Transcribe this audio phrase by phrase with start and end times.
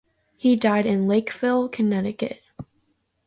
[0.35, 2.41] He died in Lakeville, Connecticut.